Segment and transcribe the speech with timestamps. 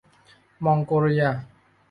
[0.65, 1.25] มองโกเลีย